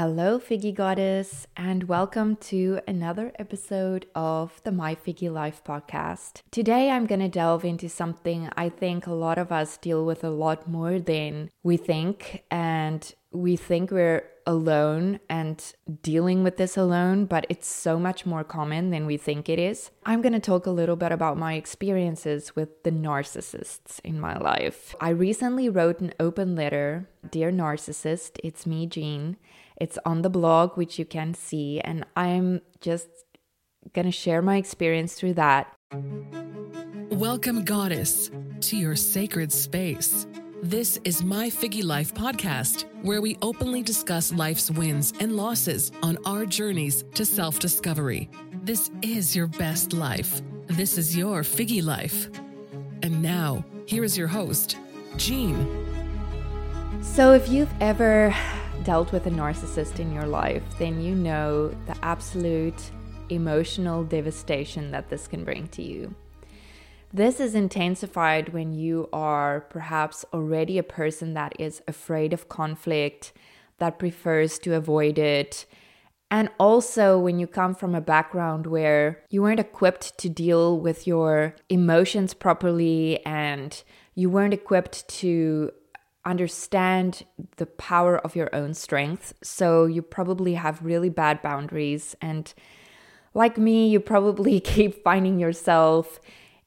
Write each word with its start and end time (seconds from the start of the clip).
Hello, 0.00 0.38
FIGGI 0.38 0.76
Goddess, 0.76 1.48
and 1.56 1.88
welcome 1.88 2.36
to 2.36 2.78
another 2.86 3.32
episode 3.36 4.06
of 4.14 4.62
the 4.62 4.70
My 4.70 4.94
FIGGI 4.94 5.28
Life 5.28 5.64
podcast. 5.64 6.42
Today, 6.52 6.90
I'm 6.90 7.04
going 7.04 7.18
to 7.18 7.26
delve 7.26 7.64
into 7.64 7.88
something 7.88 8.48
I 8.56 8.68
think 8.68 9.08
a 9.08 9.12
lot 9.12 9.38
of 9.38 9.50
us 9.50 9.76
deal 9.76 10.06
with 10.06 10.22
a 10.22 10.30
lot 10.30 10.70
more 10.70 11.00
than 11.00 11.50
we 11.64 11.76
think, 11.76 12.44
and 12.48 13.12
we 13.32 13.56
think 13.56 13.90
we're 13.90 14.22
alone 14.46 15.18
and 15.28 15.74
dealing 16.00 16.44
with 16.44 16.58
this 16.58 16.76
alone, 16.76 17.26
but 17.26 17.44
it's 17.48 17.66
so 17.66 17.98
much 17.98 18.24
more 18.24 18.44
common 18.44 18.90
than 18.90 19.04
we 19.04 19.16
think 19.16 19.48
it 19.48 19.58
is. 19.58 19.90
I'm 20.06 20.22
going 20.22 20.32
to 20.32 20.38
talk 20.38 20.66
a 20.66 20.70
little 20.70 20.94
bit 20.94 21.10
about 21.10 21.38
my 21.38 21.54
experiences 21.54 22.54
with 22.54 22.84
the 22.84 22.92
narcissists 22.92 23.98
in 24.04 24.20
my 24.20 24.38
life. 24.38 24.94
I 25.00 25.08
recently 25.08 25.68
wrote 25.68 25.98
an 25.98 26.14
open 26.20 26.54
letter 26.54 27.08
Dear 27.28 27.50
Narcissist, 27.50 28.38
it's 28.44 28.64
me, 28.64 28.86
Jeanne 28.86 29.36
it's 29.80 29.98
on 30.04 30.22
the 30.22 30.30
blog, 30.30 30.76
which 30.76 30.98
you 30.98 31.04
can 31.04 31.34
see, 31.34 31.80
and 31.80 32.04
I'm 32.16 32.60
just 32.80 33.08
gonna 33.94 34.12
share 34.12 34.42
my 34.42 34.56
experience 34.56 35.14
through 35.14 35.34
that. 35.34 35.72
Welcome, 37.10 37.64
Goddess, 37.64 38.30
to 38.60 38.76
your 38.76 38.96
sacred 38.96 39.52
space. 39.52 40.26
This 40.62 40.98
is 41.04 41.22
My 41.22 41.48
FIGGI 41.48 41.84
Life 41.84 42.12
podcast, 42.12 42.84
where 43.02 43.20
we 43.20 43.38
openly 43.42 43.82
discuss 43.82 44.32
life's 44.32 44.70
wins 44.70 45.12
and 45.20 45.36
losses 45.36 45.92
on 46.02 46.18
our 46.26 46.44
journeys 46.44 47.04
to 47.14 47.24
self 47.24 47.60
discovery. 47.60 48.28
This 48.64 48.90
is 49.00 49.36
your 49.36 49.46
best 49.46 49.92
life. 49.92 50.42
This 50.66 50.98
is 50.98 51.16
your 51.16 51.42
FIGGI 51.42 51.84
Life. 51.84 52.28
And 53.02 53.22
now, 53.22 53.64
here 53.86 54.02
is 54.02 54.18
your 54.18 54.26
host, 54.26 54.76
Jeanne. 55.16 55.86
So, 57.00 57.32
if 57.32 57.48
you've 57.48 57.72
ever 57.80 58.34
dealt 58.88 59.12
with 59.12 59.26
a 59.26 59.30
narcissist 59.30 60.00
in 60.00 60.10
your 60.10 60.24
life, 60.24 60.62
then 60.78 60.98
you 60.98 61.14
know 61.14 61.68
the 61.84 61.94
absolute 62.00 62.90
emotional 63.28 64.02
devastation 64.02 64.90
that 64.90 65.10
this 65.10 65.28
can 65.28 65.44
bring 65.44 65.68
to 65.68 65.82
you. 65.82 66.14
This 67.12 67.38
is 67.38 67.54
intensified 67.54 68.54
when 68.54 68.72
you 68.72 69.10
are 69.12 69.60
perhaps 69.60 70.24
already 70.32 70.78
a 70.78 70.82
person 70.82 71.34
that 71.34 71.52
is 71.58 71.82
afraid 71.86 72.32
of 72.32 72.48
conflict, 72.48 73.34
that 73.76 73.98
prefers 73.98 74.58
to 74.60 74.74
avoid 74.74 75.18
it. 75.18 75.66
And 76.30 76.48
also, 76.58 77.18
when 77.18 77.38
you 77.38 77.46
come 77.46 77.74
from 77.74 77.94
a 77.94 78.00
background 78.00 78.66
where 78.66 79.22
you 79.28 79.42
weren't 79.42 79.60
equipped 79.60 80.16
to 80.16 80.30
deal 80.30 80.80
with 80.80 81.06
your 81.06 81.54
emotions 81.68 82.32
properly 82.32 83.22
and 83.26 83.82
you 84.14 84.30
weren't 84.30 84.54
equipped 84.54 85.06
to 85.08 85.72
understand 86.28 87.24
the 87.56 87.66
power 87.66 88.18
of 88.18 88.36
your 88.36 88.54
own 88.54 88.74
strength. 88.74 89.32
So 89.42 89.86
you 89.86 90.02
probably 90.02 90.54
have 90.54 90.84
really 90.84 91.08
bad 91.08 91.40
boundaries. 91.42 92.14
And 92.20 92.52
like 93.34 93.58
me, 93.58 93.88
you 93.88 94.00
probably 94.00 94.60
keep 94.74 95.02
finding 95.02 95.38
yourself 95.38 96.20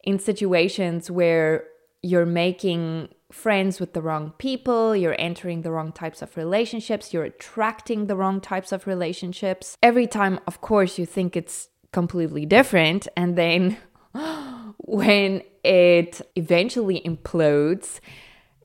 in 0.03 0.19
situations 0.19 1.11
where 1.11 1.65
you're 2.01 2.25
making 2.25 3.09
friends 3.31 3.79
with 3.79 3.93
the 3.93 4.01
wrong 4.01 4.33
people, 4.37 4.95
you're 4.95 5.15
entering 5.19 5.61
the 5.61 5.71
wrong 5.71 5.91
types 5.91 6.21
of 6.21 6.35
relationships, 6.35 7.13
you're 7.13 7.23
attracting 7.23 8.07
the 8.07 8.15
wrong 8.15 8.41
types 8.41 8.71
of 8.71 8.87
relationships. 8.87 9.77
Every 9.81 10.07
time, 10.07 10.39
of 10.47 10.59
course, 10.61 10.97
you 10.97 11.05
think 11.05 11.37
it's 11.37 11.69
completely 11.93 12.45
different. 12.45 13.07
And 13.15 13.37
then 13.37 13.77
when 14.77 15.43
it 15.63 16.21
eventually 16.35 17.01
implodes, 17.05 17.99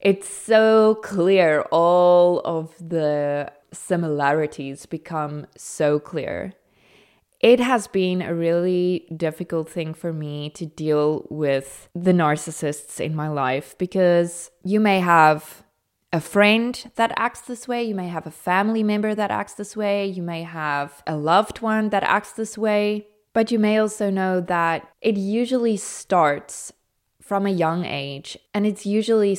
it's 0.00 0.28
so 0.28 0.97
clear. 1.02 1.62
All 1.70 2.41
of 2.44 2.75
the 2.78 3.52
similarities 3.72 4.86
become 4.86 5.47
so 5.56 5.98
clear. 5.98 6.55
It 7.41 7.61
has 7.61 7.86
been 7.86 8.22
a 8.22 8.34
really 8.34 9.06
difficult 9.14 9.69
thing 9.69 9.94
for 9.94 10.12
me 10.12 10.50
to 10.50 10.66
deal 10.66 11.27
with 11.28 11.88
the 11.94 12.12
narcissists 12.12 12.98
in 12.98 13.15
my 13.15 13.28
life 13.28 13.76
because 13.78 14.50
you 14.65 14.81
may 14.81 15.00
have 15.00 15.62
a 16.12 16.20
friend 16.20 16.91
that 16.94 17.12
acts 17.16 17.43
this 17.43 17.69
way, 17.69 17.84
you 17.84 17.94
may 17.94 18.09
have 18.09 18.26
a 18.26 18.31
family 18.31 18.82
member 18.82 19.15
that 19.15 19.31
acts 19.31 19.54
this 19.54 19.76
way, 19.76 20.06
you 20.06 20.22
may 20.22 20.44
have 20.44 21.03
a 21.06 21.16
loved 21.16 21.60
one 21.60 21.91
that 21.91 22.03
acts 22.04 22.32
this 22.32 22.56
way, 22.56 23.06
but 23.34 23.50
you 23.50 23.59
may 23.59 23.78
also 23.78 24.09
know 24.09 24.41
that 24.41 24.88
it 25.03 25.16
usually 25.16 25.76
starts 25.76 26.72
from 27.20 27.44
a 27.44 27.50
young 27.50 27.84
age 27.84 28.38
and 28.54 28.66
it's 28.66 28.87
usually 28.87 29.37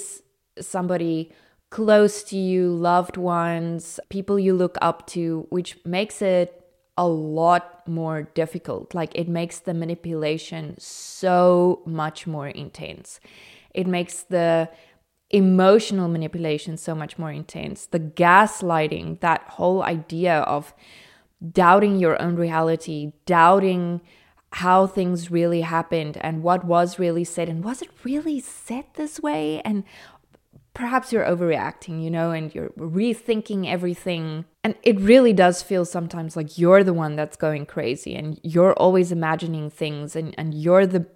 somebody 0.62 1.32
close 1.70 2.24
to 2.24 2.38
you, 2.38 2.70
loved 2.74 3.18
ones, 3.18 4.00
people 4.10 4.40
you 4.40 4.54
look 4.54 4.78
up 4.82 5.06
to, 5.08 5.46
which 5.50 5.78
makes 5.86 6.22
it 6.22 6.64
a 6.98 7.08
lot 7.08 7.88
more 7.88 8.24
difficult. 8.24 8.96
Like 8.96 9.14
it 9.16 9.28
makes 9.28 9.60
the 9.60 9.74
manipulation 9.74 10.76
so 10.80 11.82
much 11.86 12.26
more 12.26 12.48
intense. 12.48 13.20
It 13.74 13.86
makes 13.86 14.24
the 14.24 14.70
emotional 15.30 16.08
manipulation 16.08 16.78
so 16.78 16.96
much 16.96 17.18
more 17.18 17.32
intense. 17.32 17.86
The 17.86 18.00
gaslighting, 18.00 19.20
that 19.20 19.42
whole 19.50 19.84
idea 19.84 20.40
of 20.40 20.74
doubting 21.52 21.98
your 21.98 22.20
own 22.22 22.36
reality, 22.36 23.12
doubting 23.26 24.02
how 24.54 24.88
things 24.88 25.30
really 25.30 25.62
happened 25.62 26.18
and 26.22 26.42
what 26.42 26.64
was 26.64 26.98
really 26.98 27.26
said 27.26 27.50
and 27.50 27.64
was 27.64 27.82
it 27.82 27.90
really 28.04 28.40
said 28.40 28.86
this 28.94 29.20
way 29.20 29.62
and 29.64 29.84
perhaps 30.78 31.12
you're 31.12 31.26
overreacting, 31.26 32.04
you 32.04 32.12
know, 32.12 32.30
and 32.30 32.54
you're 32.54 32.70
rethinking 32.78 33.68
everything. 33.68 34.46
And 34.64 34.76
it 34.84 35.00
really 35.00 35.34
does 35.34 35.64
feel 35.64 35.86
sometimes 35.86 36.36
like 36.36 36.60
you're 36.60 36.84
the 36.84 36.94
one 36.94 37.16
that's 37.16 37.36
going 37.36 37.66
crazy 37.66 38.16
and 38.16 38.40
you're 38.44 38.74
always 38.74 39.12
imagining 39.12 39.72
things 39.72 40.16
and, 40.16 40.36
and 40.38 40.54
you're 40.54 40.86
the 40.86 41.08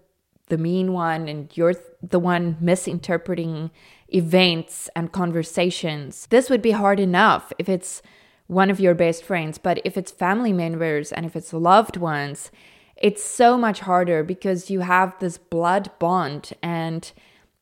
the 0.48 0.58
mean 0.58 0.92
one 0.92 1.30
and 1.30 1.56
you're 1.56 1.76
the 2.02 2.20
one 2.20 2.58
misinterpreting 2.60 3.72
events 4.10 4.90
and 4.98 5.14
conversations. 5.14 6.28
This 6.30 6.50
would 6.50 6.62
be 6.62 6.72
hard 6.72 7.00
enough 7.00 7.54
if 7.58 7.70
it's 7.70 8.02
one 8.48 8.70
of 8.70 8.78
your 8.78 8.94
best 8.94 9.24
friends, 9.24 9.58
but 9.58 9.80
if 9.86 9.96
it's 9.96 10.12
family 10.12 10.52
members 10.52 11.14
and 11.14 11.26
if 11.26 11.38
it's 11.38 11.54
loved 11.54 11.96
ones, 11.96 12.52
it's 12.98 13.24
so 13.24 13.58
much 13.58 13.80
harder 13.80 14.24
because 14.24 14.70
you 14.70 14.82
have 14.82 15.18
this 15.20 15.38
blood 15.38 15.90
bond 16.00 16.52
and 16.62 17.14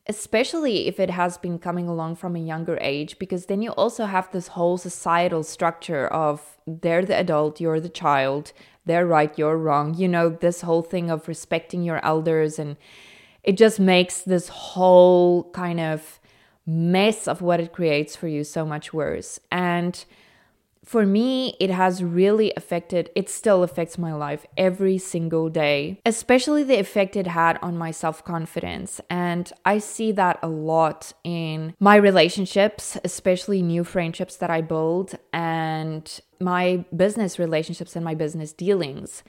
especially 0.09 0.87
if 0.87 0.99
it 0.99 1.11
has 1.11 1.37
been 1.37 1.59
coming 1.59 1.87
along 1.87 2.15
from 2.15 2.35
a 2.35 2.39
younger 2.39 2.77
age, 2.81 3.19
because 3.19 3.45
then 3.45 3.61
you 3.61 3.69
also 3.71 4.05
have 4.05 4.29
this 4.31 4.47
whole 4.49 4.75
societal 4.77 5.43
structure 5.43 6.07
of 6.07 6.57
they're 6.65 7.05
the 7.05 7.15
adult, 7.15 7.61
you're 7.61 7.79
the 7.79 7.87
child, 7.87 8.51
they're 8.85 9.05
right, 9.05 9.37
you're 9.37 9.57
wrong. 9.57 9.93
You 9.93 10.07
know, 10.07 10.29
this 10.29 10.61
whole 10.61 10.81
thing 10.81 11.11
of 11.11 11.27
respecting 11.27 11.83
your 11.83 12.03
elders, 12.03 12.57
and 12.57 12.75
it 13.43 13.55
just 13.55 13.79
makes 13.79 14.21
this 14.23 14.49
whole 14.49 15.51
kind 15.51 15.79
of 15.79 16.19
mess 16.65 17.27
of 17.27 17.41
what 17.41 17.59
it 17.59 17.71
creates 17.71 18.15
for 18.15 18.27
you 18.27 18.43
so 18.43 18.65
much 18.65 18.91
worse. 18.91 19.39
And 19.51 20.03
for 20.89 21.05
me, 21.05 21.55
it 21.59 21.69
has 21.69 22.03
really 22.03 22.51
affected, 22.57 23.11
it 23.13 23.29
still 23.29 23.61
affects 23.61 23.99
my 23.99 24.11
life 24.11 24.47
every 24.57 24.97
single 24.97 25.47
day, 25.47 25.99
especially 26.03 26.63
the 26.63 26.79
effect 26.79 27.15
it 27.15 27.27
had 27.27 27.59
on 27.61 27.77
my 27.77 27.91
self 27.91 28.25
confidence. 28.25 28.99
And 29.07 29.53
I 29.63 29.77
see 29.77 30.11
that 30.13 30.39
a 30.41 30.47
lot 30.47 31.13
in 31.23 31.75
my 31.79 31.95
relationships, 31.95 32.97
especially 33.03 33.61
new 33.61 33.83
friendships 33.83 34.37
that 34.37 34.49
I 34.49 34.61
build, 34.61 35.13
and 35.31 36.19
my 36.39 36.83
business 36.95 37.37
relationships 37.37 37.95
and 37.95 38.03
my 38.03 38.15
business 38.15 38.51
dealings. 38.51 39.21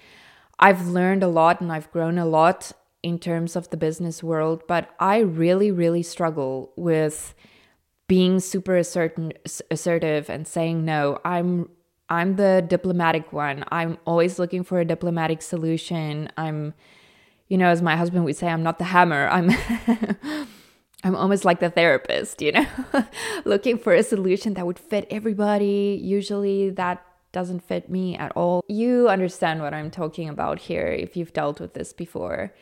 I've 0.58 0.88
learned 0.88 1.22
a 1.22 1.28
lot 1.28 1.60
and 1.60 1.70
I've 1.70 1.92
grown 1.92 2.16
a 2.16 2.24
lot 2.24 2.72
in 3.02 3.18
terms 3.18 3.54
of 3.54 3.68
the 3.68 3.76
business 3.76 4.22
world, 4.22 4.62
but 4.66 4.88
I 4.98 5.18
really, 5.18 5.70
really 5.70 6.02
struggle 6.02 6.72
with 6.74 7.34
being 8.10 8.40
super 8.40 8.76
assertive, 8.76 9.30
assertive 9.70 10.28
and 10.28 10.46
saying 10.48 10.84
no. 10.84 11.20
I'm 11.24 11.68
I'm 12.08 12.34
the 12.34 12.64
diplomatic 12.66 13.32
one. 13.32 13.64
I'm 13.70 13.98
always 14.04 14.36
looking 14.36 14.64
for 14.64 14.80
a 14.80 14.84
diplomatic 14.84 15.42
solution. 15.42 16.28
I'm 16.36 16.74
you 17.46 17.56
know, 17.56 17.68
as 17.68 17.82
my 17.82 17.96
husband 17.96 18.24
would 18.24 18.36
say, 18.36 18.48
I'm 18.48 18.64
not 18.64 18.78
the 18.78 18.84
hammer. 18.84 19.28
I'm 19.28 19.50
I'm 21.04 21.14
almost 21.14 21.44
like 21.44 21.60
the 21.60 21.70
therapist, 21.70 22.42
you 22.42 22.50
know, 22.50 22.66
looking 23.44 23.78
for 23.78 23.94
a 23.94 24.02
solution 24.02 24.54
that 24.54 24.66
would 24.66 24.80
fit 24.80 25.06
everybody. 25.08 26.00
Usually 26.02 26.70
that 26.70 27.06
doesn't 27.30 27.60
fit 27.60 27.88
me 27.88 28.16
at 28.16 28.32
all. 28.32 28.64
You 28.66 29.08
understand 29.08 29.62
what 29.62 29.72
I'm 29.72 29.88
talking 29.88 30.28
about 30.28 30.58
here 30.58 30.88
if 30.88 31.16
you've 31.16 31.32
dealt 31.32 31.60
with 31.60 31.74
this 31.74 31.92
before. 31.92 32.52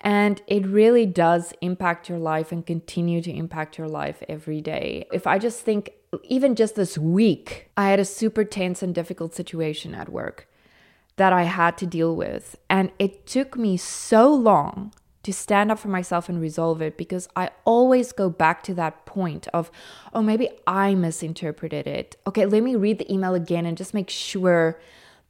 And 0.00 0.40
it 0.46 0.66
really 0.66 1.06
does 1.06 1.52
impact 1.60 2.08
your 2.08 2.18
life 2.18 2.52
and 2.52 2.64
continue 2.64 3.20
to 3.22 3.32
impact 3.32 3.78
your 3.78 3.88
life 3.88 4.22
every 4.28 4.60
day. 4.60 5.06
If 5.12 5.26
I 5.26 5.38
just 5.38 5.62
think, 5.62 5.92
even 6.24 6.54
just 6.54 6.76
this 6.76 6.96
week, 6.96 7.70
I 7.76 7.90
had 7.90 8.00
a 8.00 8.04
super 8.04 8.44
tense 8.44 8.82
and 8.82 8.94
difficult 8.94 9.34
situation 9.34 9.94
at 9.94 10.08
work 10.08 10.48
that 11.16 11.32
I 11.32 11.42
had 11.42 11.76
to 11.78 11.86
deal 11.86 12.14
with. 12.14 12.56
And 12.70 12.92
it 12.98 13.26
took 13.26 13.56
me 13.56 13.76
so 13.76 14.32
long 14.32 14.92
to 15.24 15.32
stand 15.32 15.70
up 15.70 15.78
for 15.78 15.88
myself 15.88 16.28
and 16.28 16.40
resolve 16.40 16.80
it 16.80 16.96
because 16.96 17.28
I 17.34 17.50
always 17.64 18.12
go 18.12 18.30
back 18.30 18.62
to 18.62 18.74
that 18.74 19.04
point 19.04 19.48
of, 19.52 19.70
oh, 20.14 20.22
maybe 20.22 20.48
I 20.66 20.94
misinterpreted 20.94 21.86
it. 21.86 22.16
Okay, 22.26 22.46
let 22.46 22.62
me 22.62 22.76
read 22.76 22.98
the 22.98 23.12
email 23.12 23.34
again 23.34 23.66
and 23.66 23.76
just 23.76 23.92
make 23.92 24.08
sure 24.08 24.80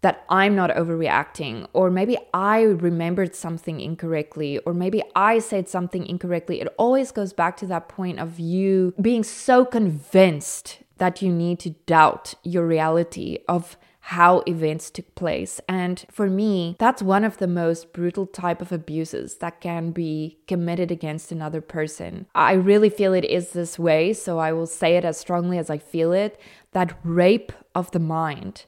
that 0.00 0.24
I'm 0.28 0.54
not 0.54 0.70
overreacting, 0.70 1.66
or 1.72 1.90
maybe 1.90 2.16
I 2.32 2.62
remembered 2.62 3.34
something 3.34 3.80
incorrectly, 3.80 4.58
or 4.58 4.72
maybe 4.72 5.02
I 5.16 5.40
said 5.40 5.68
something 5.68 6.06
incorrectly. 6.06 6.60
It 6.60 6.72
always 6.78 7.10
goes 7.10 7.32
back 7.32 7.56
to 7.58 7.66
that 7.66 7.88
point 7.88 8.20
of 8.20 8.38
you 8.38 8.94
being 9.00 9.24
so 9.24 9.64
convinced 9.64 10.78
that 10.98 11.22
you 11.22 11.32
need 11.32 11.58
to 11.60 11.70
doubt 11.70 12.34
your 12.42 12.66
reality 12.66 13.38
of 13.48 13.76
how 14.00 14.42
events 14.46 14.88
took 14.90 15.14
place. 15.14 15.60
And 15.68 16.02
for 16.10 16.30
me, 16.30 16.76
that's 16.78 17.02
one 17.02 17.24
of 17.24 17.36
the 17.36 17.46
most 17.46 17.92
brutal 17.92 18.26
type 18.26 18.62
of 18.62 18.72
abuses 18.72 19.36
that 19.36 19.60
can 19.60 19.90
be 19.90 20.38
committed 20.46 20.90
against 20.90 21.30
another 21.30 21.60
person. 21.60 22.26
I 22.34 22.54
really 22.54 22.88
feel 22.88 23.12
it 23.12 23.26
is 23.26 23.50
this 23.50 23.78
way, 23.78 24.14
so 24.14 24.38
I 24.38 24.52
will 24.52 24.66
say 24.66 24.96
it 24.96 25.04
as 25.04 25.18
strongly 25.18 25.58
as 25.58 25.68
I 25.68 25.76
feel 25.76 26.12
it, 26.12 26.40
that 26.72 26.98
rape 27.04 27.52
of 27.74 27.90
the 27.90 27.98
mind. 27.98 28.64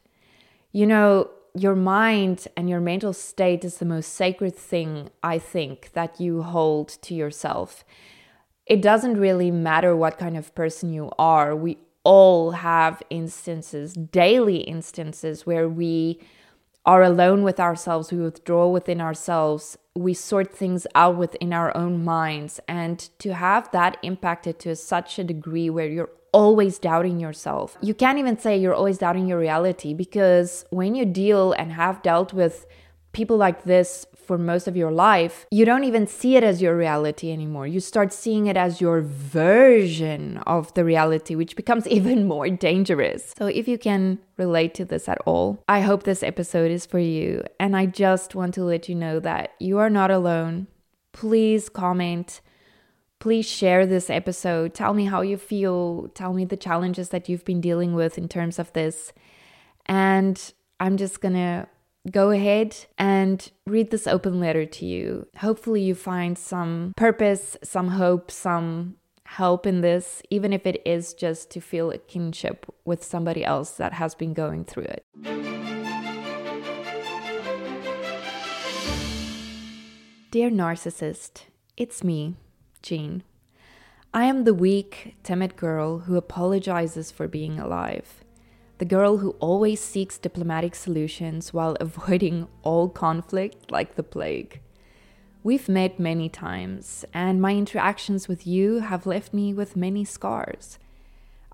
You 0.72 0.86
know, 0.86 1.30
your 1.54 1.74
mind 1.74 2.46
and 2.56 2.70
your 2.70 2.80
mental 2.80 3.12
state 3.12 3.64
is 3.64 3.78
the 3.78 3.84
most 3.84 4.14
sacred 4.14 4.54
thing 4.54 5.10
I 5.22 5.38
think 5.38 5.90
that 5.94 6.20
you 6.20 6.42
hold 6.42 6.88
to 7.02 7.14
yourself. 7.14 7.84
It 8.66 8.80
doesn't 8.80 9.18
really 9.18 9.50
matter 9.50 9.96
what 9.96 10.18
kind 10.18 10.36
of 10.36 10.54
person 10.54 10.92
you 10.92 11.10
are. 11.18 11.56
We 11.56 11.78
all 12.04 12.52
have 12.52 13.02
instances, 13.10 13.94
daily 13.94 14.58
instances, 14.58 15.44
where 15.44 15.68
we 15.68 16.20
are 16.86 17.02
alone 17.02 17.42
with 17.42 17.60
ourselves, 17.60 18.10
we 18.10 18.18
withdraw 18.18 18.68
within 18.68 19.00
ourselves, 19.00 19.76
we 19.94 20.14
sort 20.14 20.54
things 20.54 20.86
out 20.94 21.16
within 21.16 21.52
our 21.52 21.76
own 21.76 22.04
minds. 22.04 22.58
And 22.68 22.98
to 23.18 23.34
have 23.34 23.70
that 23.72 23.98
impacted 24.02 24.58
to 24.60 24.74
such 24.76 25.18
a 25.18 25.24
degree 25.24 25.68
where 25.68 25.88
you're 25.88 26.10
always 26.32 26.78
doubting 26.78 27.20
yourself, 27.20 27.76
you 27.80 27.94
can't 27.94 28.18
even 28.18 28.38
say 28.38 28.56
you're 28.56 28.74
always 28.74 28.98
doubting 28.98 29.26
your 29.26 29.38
reality 29.38 29.94
because 29.94 30.64
when 30.70 30.94
you 30.94 31.04
deal 31.04 31.52
and 31.52 31.72
have 31.72 32.02
dealt 32.02 32.32
with 32.32 32.66
people 33.12 33.36
like 33.36 33.64
this 33.64 34.06
for 34.14 34.38
most 34.38 34.68
of 34.68 34.76
your 34.76 34.92
life, 34.92 35.44
you 35.50 35.64
don't 35.64 35.82
even 35.82 36.06
see 36.06 36.36
it 36.36 36.44
as 36.44 36.62
your 36.62 36.76
reality 36.76 37.32
anymore. 37.32 37.66
You 37.66 37.80
start 37.80 38.12
seeing 38.12 38.46
it 38.46 38.56
as 38.56 38.80
your 38.80 39.00
version 39.00 40.38
of 40.46 40.72
the 40.74 40.84
reality, 40.84 41.34
which 41.34 41.56
becomes 41.56 41.86
even 41.98 42.28
more 42.28 42.48
dangerous. 42.48 43.34
So, 43.36 43.46
if 43.46 43.66
you 43.66 43.76
can 43.76 44.20
relate 44.36 44.72
to 44.74 44.84
this 44.84 45.08
at 45.08 45.18
all, 45.26 45.62
I 45.68 45.80
hope 45.80 46.04
this 46.04 46.22
episode 46.22 46.70
is 46.70 46.86
for 46.86 47.00
you. 47.00 47.42
And 47.58 47.76
I 47.76 47.86
just 47.86 48.36
want 48.36 48.54
to 48.54 48.62
let 48.64 48.88
you 48.88 48.94
know 48.94 49.18
that 49.18 49.54
you 49.58 49.78
are 49.78 49.90
not 49.90 50.12
alone. 50.12 50.68
Please 51.12 51.68
comment. 51.68 52.40
Please 53.20 53.46
share 53.46 53.84
this 53.84 54.08
episode. 54.08 54.72
Tell 54.72 54.94
me 54.94 55.04
how 55.04 55.20
you 55.20 55.36
feel. 55.36 56.08
Tell 56.14 56.32
me 56.32 56.46
the 56.46 56.56
challenges 56.56 57.10
that 57.10 57.28
you've 57.28 57.44
been 57.44 57.60
dealing 57.60 57.92
with 57.92 58.16
in 58.16 58.28
terms 58.28 58.58
of 58.58 58.72
this. 58.72 59.12
And 59.84 60.52
I'm 60.80 60.96
just 60.96 61.20
gonna 61.20 61.68
go 62.10 62.30
ahead 62.30 62.74
and 62.96 63.50
read 63.66 63.90
this 63.90 64.06
open 64.06 64.40
letter 64.40 64.64
to 64.64 64.86
you. 64.86 65.26
Hopefully, 65.36 65.82
you 65.82 65.94
find 65.94 66.38
some 66.38 66.94
purpose, 66.96 67.58
some 67.62 67.88
hope, 67.88 68.30
some 68.30 68.96
help 69.26 69.66
in 69.66 69.82
this, 69.82 70.22
even 70.30 70.54
if 70.54 70.66
it 70.66 70.80
is 70.86 71.12
just 71.12 71.50
to 71.50 71.60
feel 71.60 71.90
a 71.90 71.98
kinship 71.98 72.64
with 72.86 73.04
somebody 73.04 73.44
else 73.44 73.72
that 73.72 73.92
has 73.92 74.14
been 74.14 74.32
going 74.32 74.64
through 74.64 74.84
it. 74.84 75.04
Dear 80.30 80.50
narcissist, 80.50 81.42
it's 81.76 82.02
me, 82.02 82.36
Jeanne. 82.82 83.22
I 84.12 84.24
am 84.24 84.44
the 84.44 84.54
weak, 84.54 85.16
timid 85.22 85.56
girl 85.56 86.00
who 86.00 86.16
apologizes 86.16 87.10
for 87.10 87.28
being 87.28 87.60
alive 87.60 88.20
the 88.80 88.86
girl 88.86 89.18
who 89.18 89.36
always 89.40 89.78
seeks 89.78 90.16
diplomatic 90.16 90.74
solutions 90.74 91.52
while 91.52 91.76
avoiding 91.80 92.48
all 92.62 92.88
conflict 92.88 93.70
like 93.70 93.94
the 93.94 94.02
plague. 94.02 94.60
We've 95.42 95.68
met 95.68 96.00
many 96.00 96.30
times, 96.30 97.04
and 97.12 97.42
my 97.42 97.54
interactions 97.54 98.26
with 98.26 98.46
you 98.46 98.78
have 98.80 99.06
left 99.06 99.34
me 99.34 99.52
with 99.52 99.76
many 99.76 100.04
scars. 100.06 100.78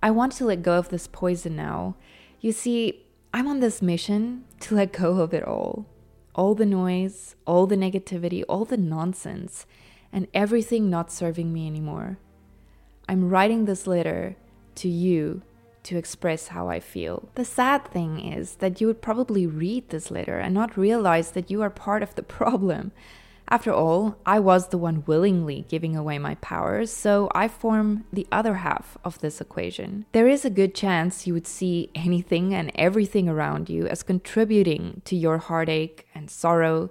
I 0.00 0.12
want 0.12 0.32
to 0.34 0.44
let 0.44 0.62
go 0.62 0.78
of 0.78 0.88
this 0.90 1.08
poison 1.08 1.56
now. 1.56 1.96
You 2.40 2.52
see, 2.52 3.04
I'm 3.34 3.48
on 3.48 3.58
this 3.58 3.82
mission 3.82 4.44
to 4.60 4.76
let 4.76 4.92
go 4.92 5.20
of 5.20 5.34
it 5.34 5.42
all 5.44 5.86
all 6.32 6.54
the 6.54 6.66
noise, 6.66 7.34
all 7.46 7.66
the 7.66 7.78
negativity, 7.78 8.44
all 8.46 8.66
the 8.66 8.76
nonsense, 8.76 9.64
and 10.16 10.26
everything 10.32 10.88
not 10.88 11.12
serving 11.12 11.52
me 11.52 11.66
anymore. 11.66 12.18
I'm 13.06 13.28
writing 13.28 13.66
this 13.66 13.86
letter 13.86 14.34
to 14.76 14.88
you 14.88 15.42
to 15.82 15.98
express 15.98 16.48
how 16.48 16.68
I 16.68 16.80
feel. 16.80 17.28
The 17.34 17.44
sad 17.44 17.86
thing 17.88 18.18
is 18.18 18.56
that 18.56 18.80
you 18.80 18.86
would 18.86 19.02
probably 19.02 19.46
read 19.46 19.90
this 19.90 20.10
letter 20.10 20.38
and 20.38 20.54
not 20.54 20.78
realize 20.78 21.32
that 21.32 21.50
you 21.50 21.60
are 21.60 21.68
part 21.68 22.02
of 22.02 22.14
the 22.14 22.22
problem. 22.38 22.92
After 23.48 23.70
all, 23.70 24.16
I 24.24 24.40
was 24.40 24.68
the 24.68 24.78
one 24.78 25.04
willingly 25.06 25.66
giving 25.68 25.94
away 25.94 26.18
my 26.18 26.36
powers, 26.36 26.90
so 26.90 27.30
I 27.34 27.46
form 27.46 28.04
the 28.10 28.26
other 28.32 28.54
half 28.54 28.96
of 29.04 29.20
this 29.20 29.40
equation. 29.40 30.06
There 30.12 30.26
is 30.26 30.46
a 30.46 30.50
good 30.50 30.74
chance 30.74 31.26
you 31.26 31.34
would 31.34 31.46
see 31.46 31.90
anything 31.94 32.54
and 32.54 32.72
everything 32.74 33.28
around 33.28 33.68
you 33.68 33.86
as 33.86 34.02
contributing 34.02 35.02
to 35.04 35.14
your 35.14 35.36
heartache 35.38 36.08
and 36.14 36.30
sorrow, 36.30 36.88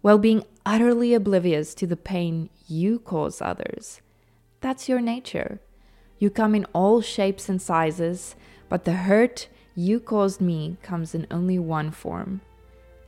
while 0.00 0.18
being 0.18 0.44
utterly 0.64 1.14
oblivious 1.14 1.74
to 1.74 1.86
the 1.86 1.96
pain 1.96 2.48
you 2.66 2.98
cause 2.98 3.40
others. 3.40 4.00
That's 4.60 4.88
your 4.88 5.00
nature. 5.00 5.60
You 6.18 6.30
come 6.30 6.54
in 6.54 6.64
all 6.72 7.00
shapes 7.00 7.48
and 7.48 7.60
sizes, 7.60 8.34
but 8.68 8.84
the 8.84 8.92
hurt 8.92 9.48
you 9.74 10.00
caused 10.00 10.40
me 10.40 10.78
comes 10.82 11.14
in 11.14 11.26
only 11.30 11.58
one 11.58 11.90
form 11.90 12.40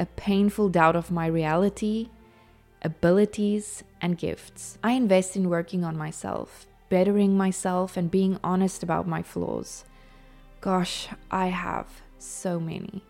a 0.00 0.06
painful 0.06 0.68
doubt 0.68 0.94
of 0.94 1.10
my 1.10 1.26
reality, 1.26 2.08
abilities, 2.82 3.82
and 4.00 4.16
gifts. 4.16 4.78
I 4.82 4.92
invest 4.92 5.34
in 5.34 5.48
working 5.48 5.82
on 5.82 5.96
myself, 5.96 6.68
bettering 6.88 7.36
myself, 7.36 7.96
and 7.96 8.08
being 8.08 8.38
honest 8.44 8.84
about 8.84 9.08
my 9.08 9.22
flaws. 9.22 9.84
Gosh, 10.60 11.08
I 11.32 11.48
have 11.48 12.02
so 12.18 12.60
many. 12.60 13.02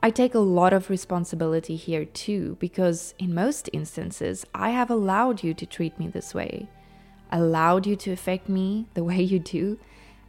I 0.00 0.10
take 0.10 0.34
a 0.34 0.38
lot 0.38 0.72
of 0.72 0.90
responsibility 0.90 1.76
here 1.76 2.04
too, 2.04 2.56
because 2.60 3.14
in 3.18 3.34
most 3.34 3.68
instances, 3.72 4.46
I 4.54 4.70
have 4.70 4.90
allowed 4.90 5.42
you 5.42 5.54
to 5.54 5.66
treat 5.66 5.98
me 5.98 6.08
this 6.08 6.34
way 6.34 6.68
allowed 7.30 7.86
you 7.86 7.96
to 7.96 8.12
affect 8.12 8.48
me 8.48 8.86
the 8.94 9.04
way 9.04 9.20
you 9.20 9.38
do, 9.38 9.78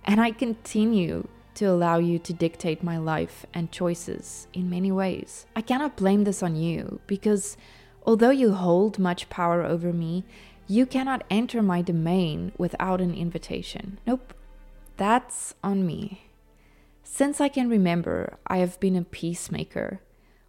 and 0.04 0.20
I 0.22 0.32
continue 0.32 1.28
to 1.56 1.66
allow 1.66 1.98
you 1.98 2.20
to 2.20 2.34
dictate 2.34 2.84
my 2.84 2.98
life 2.98 3.46
and 3.54 3.72
choices 3.72 4.48
in 4.54 4.70
many 4.70 4.92
ways. 4.92 5.46
I 5.56 5.62
cannot 5.62 5.98
blame 5.98 6.24
this 6.24 6.42
on 6.42 6.56
you 6.56 7.02
because 7.06 7.58
although 8.06 8.30
you 8.30 8.54
hold 8.54 8.98
much 8.98 9.30
power 9.30 9.64
over 9.64 9.92
me, 9.92 10.24
you 10.68 10.86
cannot 10.86 11.24
enter 11.30 11.62
my 11.62 11.82
domain 11.82 12.54
without 12.58 13.02
an 13.02 13.14
invitation. 13.14 14.00
Nope, 14.08 14.34
that's 14.96 15.54
on 15.64 15.86
me. 15.86 16.29
Since 17.12 17.42
I 17.42 17.50
can 17.50 17.68
remember, 17.68 18.38
I 18.48 18.58
have 18.58 18.80
been 18.80 18.96
a 18.96 19.04
peacemaker. 19.04 20.00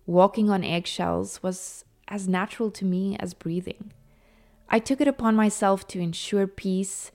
Walking 0.07 0.51
on 0.51 0.63
eggshells 0.63 1.43
was 1.43 1.85
as 2.07 2.29
natural 2.29 2.71
to 2.73 2.85
me 2.85 3.17
as 3.19 3.35
breathing. 3.35 3.93
I 4.69 4.79
took 4.79 5.01
it 5.01 5.09
upon 5.09 5.35
myself 5.35 5.89
to 5.89 5.99
ensure 5.99 6.47
peace. 6.47 7.11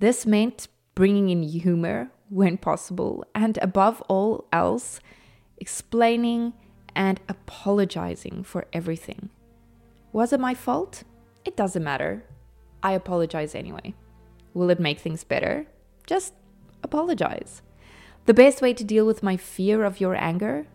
This 0.00 0.26
meant 0.26 0.68
bringing 0.96 1.30
in 1.30 1.44
humor 1.44 2.10
when 2.28 2.58
possible, 2.58 3.24
and 3.32 3.58
above 3.62 4.02
all 4.08 4.48
else, 4.52 5.00
explaining 5.56 6.52
and 6.94 7.20
apologizing 7.28 8.42
for 8.42 8.66
everything. 8.72 9.30
Was 10.12 10.32
it 10.32 10.40
my 10.40 10.52
fault? 10.52 11.04
It 11.44 11.56
doesn't 11.56 11.84
matter. 11.84 12.24
I 12.82 12.92
apologize 12.92 13.54
anyway. 13.54 13.94
Will 14.52 14.68
it 14.68 14.80
make 14.80 14.98
things 14.98 15.24
better? 15.24 15.66
Just 16.06 16.34
apologize. 16.82 17.62
The 18.30 18.34
best 18.34 18.62
way 18.62 18.72
to 18.74 18.84
deal 18.84 19.06
with 19.06 19.24
my 19.24 19.36
fear 19.36 19.82
of 19.82 20.00
your 20.00 20.14
anger? 20.14 20.68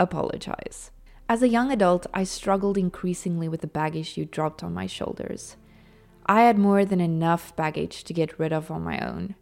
Apologize. 0.00 0.90
As 1.28 1.42
a 1.42 1.48
young 1.50 1.70
adult, 1.70 2.06
I 2.14 2.24
struggled 2.24 2.78
increasingly 2.78 3.46
with 3.46 3.60
the 3.60 3.66
baggage 3.66 4.16
you 4.16 4.24
dropped 4.24 4.62
on 4.62 4.72
my 4.72 4.86
shoulders. 4.86 5.56
I 6.24 6.44
had 6.44 6.56
more 6.56 6.86
than 6.86 6.98
enough 6.98 7.54
baggage 7.56 8.04
to 8.04 8.14
get 8.14 8.38
rid 8.38 8.54
of 8.54 8.70
on 8.70 8.82
my 8.84 8.98
own, 9.06 9.34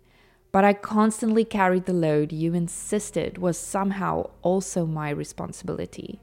but 0.51 0.65
I 0.65 0.73
constantly 0.73 1.45
carried 1.45 1.87
the 1.87 1.93
load 1.93 2.33
you 2.33 2.53
insisted 2.53 3.39
was 3.39 3.57
somehow 3.57 4.31
also 4.43 4.85
my 4.85 5.11
responsibility. 5.11 6.19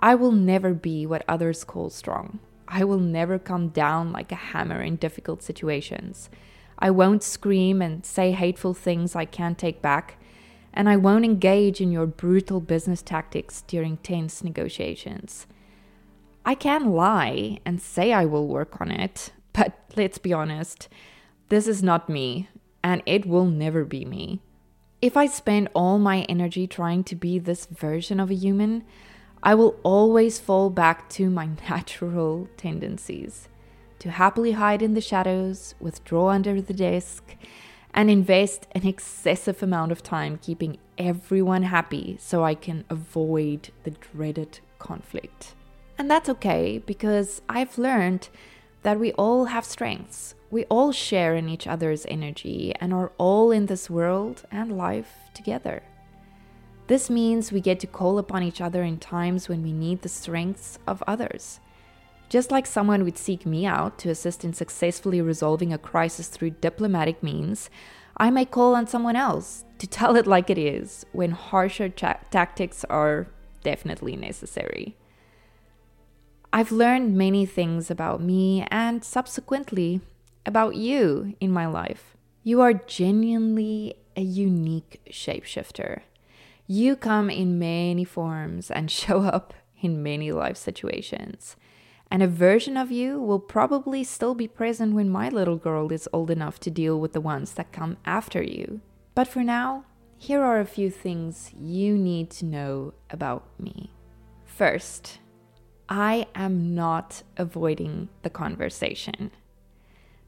I 0.00 0.16
will 0.16 0.32
never 0.32 0.74
be 0.74 1.06
what 1.06 1.24
others 1.28 1.62
call 1.62 1.90
strong. 1.90 2.40
I 2.66 2.82
will 2.82 2.98
never 2.98 3.38
come 3.38 3.68
down 3.68 4.10
like 4.10 4.32
a 4.32 4.46
hammer 4.50 4.82
in 4.82 4.96
difficult 4.96 5.44
situations. 5.44 6.28
I 6.78 6.90
won't 6.90 7.22
scream 7.22 7.82
and 7.82 8.04
say 8.04 8.32
hateful 8.32 8.74
things 8.74 9.16
I 9.16 9.24
can't 9.24 9.58
take 9.58 9.82
back 9.82 10.18
and 10.72 10.88
I 10.88 10.96
won't 10.96 11.24
engage 11.24 11.80
in 11.80 11.90
your 11.90 12.06
brutal 12.06 12.60
business 12.60 13.02
tactics 13.02 13.62
during 13.62 13.96
tense 13.98 14.44
negotiations. 14.44 15.46
I 16.44 16.54
can 16.54 16.92
lie 16.92 17.58
and 17.64 17.80
say 17.80 18.12
I 18.12 18.24
will 18.26 18.46
work 18.46 18.80
on 18.80 18.90
it, 18.90 19.32
but 19.52 19.72
let's 19.96 20.18
be 20.18 20.32
honest, 20.32 20.88
this 21.48 21.66
is 21.66 21.82
not 21.82 22.08
me, 22.08 22.48
and 22.84 23.02
it 23.06 23.26
will 23.26 23.46
never 23.46 23.84
be 23.84 24.04
me. 24.04 24.40
If 25.00 25.16
I 25.16 25.26
spend 25.26 25.68
all 25.74 25.98
my 25.98 26.22
energy 26.22 26.66
trying 26.66 27.04
to 27.04 27.16
be 27.16 27.38
this 27.38 27.66
version 27.66 28.20
of 28.20 28.30
a 28.30 28.34
human, 28.34 28.84
I 29.42 29.54
will 29.54 29.78
always 29.82 30.38
fall 30.38 30.70
back 30.70 31.08
to 31.10 31.30
my 31.30 31.46
natural 31.68 32.48
tendencies 32.56 33.48
to 34.00 34.10
happily 34.10 34.52
hide 34.52 34.82
in 34.82 34.94
the 34.94 35.00
shadows, 35.00 35.74
withdraw 35.80 36.28
under 36.28 36.60
the 36.60 36.74
desk, 36.74 37.36
and 37.94 38.10
invest 38.10 38.66
an 38.72 38.86
excessive 38.86 39.62
amount 39.62 39.92
of 39.92 40.02
time 40.02 40.38
keeping 40.40 40.78
everyone 40.98 41.64
happy 41.64 42.16
so 42.20 42.44
I 42.44 42.54
can 42.54 42.84
avoid 42.88 43.70
the 43.84 43.90
dreaded 43.90 44.60
conflict. 44.78 45.54
And 45.96 46.10
that's 46.10 46.28
okay 46.28 46.78
because 46.84 47.42
I've 47.48 47.76
learned 47.78 48.28
that 48.82 49.00
we 49.00 49.12
all 49.12 49.46
have 49.46 49.64
strengths. 49.64 50.34
We 50.50 50.64
all 50.66 50.92
share 50.92 51.34
in 51.34 51.48
each 51.48 51.66
other's 51.66 52.06
energy 52.06 52.72
and 52.80 52.94
are 52.94 53.12
all 53.18 53.50
in 53.50 53.66
this 53.66 53.90
world 53.90 54.44
and 54.50 54.78
life 54.78 55.12
together. 55.34 55.82
This 56.86 57.10
means 57.10 57.52
we 57.52 57.60
get 57.60 57.80
to 57.80 57.86
call 57.86 58.18
upon 58.18 58.42
each 58.42 58.60
other 58.60 58.82
in 58.82 58.98
times 58.98 59.48
when 59.48 59.62
we 59.62 59.72
need 59.72 60.02
the 60.02 60.08
strengths 60.08 60.78
of 60.86 61.02
others. 61.06 61.60
Just 62.28 62.50
like 62.50 62.66
someone 62.66 63.04
would 63.04 63.16
seek 63.16 63.46
me 63.46 63.64
out 63.64 63.98
to 63.98 64.10
assist 64.10 64.44
in 64.44 64.52
successfully 64.52 65.22
resolving 65.22 65.72
a 65.72 65.78
crisis 65.78 66.28
through 66.28 66.50
diplomatic 66.50 67.22
means, 67.22 67.70
I 68.16 68.30
may 68.30 68.44
call 68.44 68.74
on 68.74 68.86
someone 68.86 69.16
else 69.16 69.64
to 69.78 69.86
tell 69.98 70.16
it 70.16 70.26
like 70.26 70.50
it 70.50 70.58
is 70.58 71.06
when 71.12 71.30
harsher 71.30 71.88
tactics 71.88 72.84
are 72.90 73.28
definitely 73.62 74.16
necessary. 74.16 74.96
I've 76.52 76.72
learned 76.72 77.16
many 77.16 77.44
things 77.46 77.90
about 77.90 78.22
me 78.22 78.66
and 78.70 79.04
subsequently 79.04 80.00
about 80.46 80.76
you 80.76 81.34
in 81.40 81.50
my 81.50 81.66
life. 81.66 82.16
You 82.42 82.60
are 82.62 82.72
genuinely 82.72 83.94
a 84.16 84.22
unique 84.22 85.00
shapeshifter. 85.10 86.00
You 86.66 86.96
come 86.96 87.28
in 87.30 87.58
many 87.58 88.04
forms 88.04 88.70
and 88.70 88.90
show 89.02 89.22
up 89.22 89.54
in 89.80 90.02
many 90.02 90.32
life 90.32 90.56
situations. 90.56 91.56
And 92.10 92.22
a 92.22 92.28
version 92.28 92.76
of 92.76 92.90
you 92.90 93.20
will 93.20 93.38
probably 93.38 94.02
still 94.02 94.34
be 94.34 94.48
present 94.48 94.94
when 94.94 95.10
my 95.10 95.28
little 95.28 95.56
girl 95.56 95.92
is 95.92 96.08
old 96.12 96.30
enough 96.30 96.58
to 96.60 96.70
deal 96.70 96.98
with 96.98 97.12
the 97.12 97.20
ones 97.20 97.52
that 97.52 97.72
come 97.72 97.98
after 98.06 98.42
you. 98.42 98.80
But 99.14 99.28
for 99.28 99.44
now, 99.44 99.84
here 100.16 100.42
are 100.42 100.58
a 100.58 100.64
few 100.64 100.90
things 100.90 101.52
you 101.60 101.96
need 101.96 102.30
to 102.30 102.44
know 102.44 102.94
about 103.10 103.44
me. 103.58 103.90
First, 104.44 105.18
I 105.88 106.26
am 106.34 106.74
not 106.74 107.22
avoiding 107.36 108.08
the 108.22 108.30
conversation. 108.30 109.30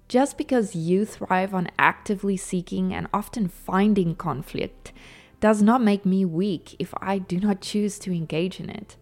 Just 0.09 0.39
because 0.39 0.75
you 0.75 1.05
thrive 1.05 1.55
on 1.55 1.69
actively 1.79 2.37
seeking 2.37 2.93
and 2.93 3.09
often 3.13 3.49
finding 3.49 4.15
conflict 4.15 4.93
does 5.41 5.63
not 5.63 5.83
make 5.83 6.05
me 6.05 6.25
weak 6.25 6.77
if 6.79 6.93
I 7.01 7.19
do 7.19 7.41
not 7.41 7.61
choose 7.61 7.99
to 8.01 8.13
engage 8.13 8.61
in 8.61 8.71
it. 8.71 8.97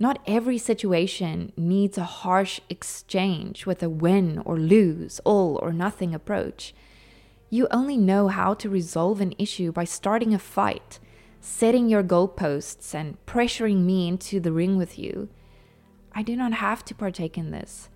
Not 0.00 0.20
every 0.26 0.58
situation 0.58 1.52
needs 1.56 1.98
a 1.98 2.04
harsh 2.04 2.60
exchange 2.70 3.66
with 3.66 3.82
a 3.82 3.88
win 3.88 4.40
or 4.44 4.56
lose, 4.56 5.20
all 5.24 5.58
or 5.60 5.72
nothing 5.72 6.14
approach. 6.14 6.72
You 7.50 7.66
only 7.70 7.96
know 7.96 8.28
how 8.28 8.54
to 8.54 8.68
resolve 8.68 9.20
an 9.20 9.34
issue 9.38 9.72
by 9.72 9.84
starting 9.84 10.32
a 10.32 10.38
fight, 10.38 11.00
setting 11.40 11.88
your 11.88 12.04
goalposts, 12.04 12.94
and 12.94 13.16
pressuring 13.26 13.84
me 13.84 14.06
into 14.06 14.38
the 14.38 14.52
ring 14.52 14.76
with 14.76 14.98
you. 14.98 15.30
I 16.12 16.22
do 16.22 16.36
not 16.36 16.52
have 16.52 16.84
to 16.86 16.94
partake 16.94 17.36
in 17.36 17.50
this. 17.50 17.88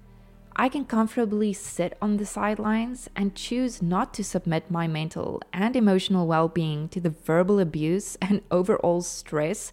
I 0.57 0.69
can 0.69 0.85
comfortably 0.85 1.53
sit 1.53 1.97
on 2.03 2.17
the 2.17 2.27
sidelines 2.27 3.09
and 3.17 3.35
choose 3.35 3.81
not 3.81 4.13
to 4.15 4.25
submit 4.25 4.71
my 4.71 4.87
mental 4.87 5.41
and 5.53 5.75
emotional 5.77 6.27
well 6.27 6.49
being 6.49 6.89
to 6.91 7.01
the 7.01 7.11
verbal 7.11 7.59
abuse 7.59 8.19
and 8.21 8.43
overall 8.51 9.03
stress 9.03 9.73